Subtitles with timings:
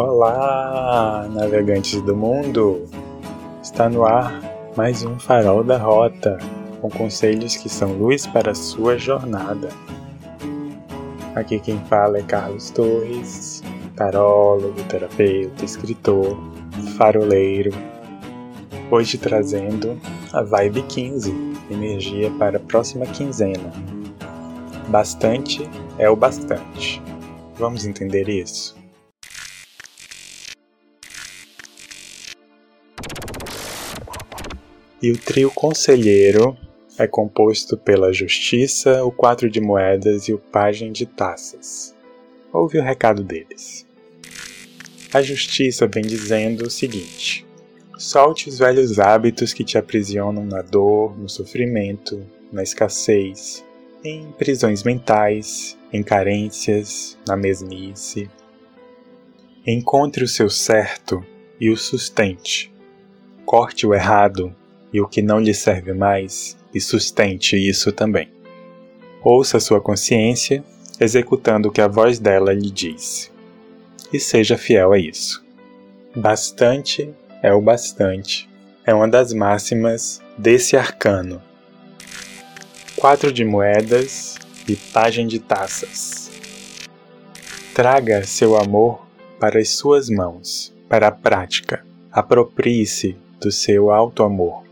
[0.00, 2.84] Olá, navegantes do mundo!
[3.60, 4.40] Está no ar
[4.76, 6.38] mais um Farol da Rota,
[6.80, 9.70] com conselhos que são luz para a sua jornada.
[11.34, 13.60] Aqui quem fala é Carlos Torres,
[13.96, 16.38] tarólogo, terapeuta, escritor,
[16.96, 17.72] faroleiro.
[18.92, 20.00] Hoje trazendo
[20.32, 21.34] a Vibe 15,
[21.72, 23.72] energia para a próxima quinzena.
[24.86, 27.02] Bastante é o bastante.
[27.58, 28.77] Vamos entender isso?
[35.00, 36.58] E o trio conselheiro
[36.98, 41.94] é composto pela Justiça, o Quatro de Moedas e o Pajem de Taças.
[42.52, 43.86] Ouve o recado deles.
[45.14, 47.46] A Justiça vem dizendo o seguinte:
[47.96, 53.64] solte os velhos hábitos que te aprisionam na dor, no sofrimento, na escassez,
[54.02, 58.28] em prisões mentais, em carências, na mesmice.
[59.64, 61.24] Encontre o seu certo
[61.60, 62.72] e o sustente.
[63.46, 64.52] Corte o errado
[64.92, 68.28] e o que não lhe serve mais, e sustente isso também.
[69.22, 70.62] Ouça sua consciência,
[71.00, 73.30] executando o que a voz dela lhe diz.
[74.12, 75.44] E seja fiel a isso.
[76.14, 78.48] Bastante é o bastante.
[78.84, 81.42] É uma das máximas desse arcano.
[82.96, 86.30] Quatro de moedas e pagem de taças.
[87.74, 89.06] Traga seu amor
[89.38, 91.84] para as suas mãos, para a prática.
[92.10, 94.67] Aproprie-se do seu alto amor.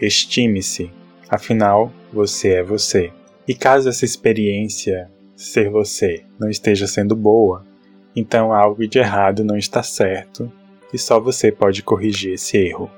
[0.00, 0.90] Estime-se,
[1.28, 3.12] afinal, você é você.
[3.46, 7.66] E caso essa experiência, ser você, não esteja sendo boa,
[8.14, 10.50] então algo de errado não está certo
[10.92, 12.90] e só você pode corrigir esse erro.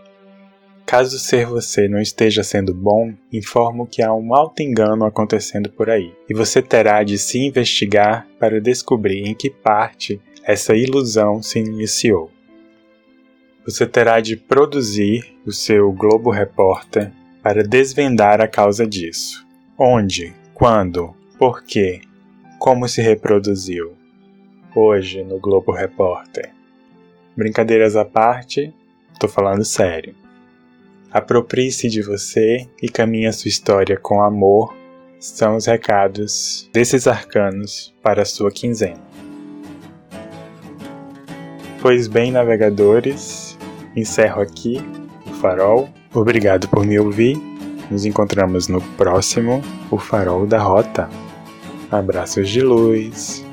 [0.86, 5.89] Caso ser você não esteja sendo bom, informo que há um alto engano acontecendo por
[5.89, 11.58] aí, e você terá de se investigar para descobrir em que parte essa ilusão se
[11.58, 12.30] iniciou.
[13.64, 19.46] Você terá de produzir o seu Globo Repórter para desvendar a causa disso.
[19.78, 22.01] Onde, quando, por quê,
[22.58, 23.92] como se reproduziu.
[24.74, 26.51] Hoje no Globo Repórter.
[27.36, 28.74] Brincadeiras à parte,
[29.20, 30.14] tô falando sério.
[31.12, 34.74] Aproprie-se de você e caminhe a sua história com amor,
[35.20, 39.01] são os recados desses arcanos para a sua quinzena.
[41.83, 43.52] Pois bem, navegadores,
[43.97, 44.80] Encerro aqui
[45.27, 45.89] o Farol.
[46.14, 47.36] Obrigado por me ouvir.
[47.91, 51.08] Nos encontramos no próximo O Farol da Rota.
[51.91, 53.45] Abraços de luz.